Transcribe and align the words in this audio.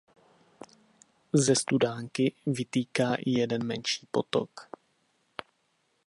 Ze 1.33 1.55
studánky 1.55 2.33
vytýká 2.45 3.15
i 3.15 3.29
jeden 3.31 3.63
menší 3.67 4.07
potok. 4.11 4.69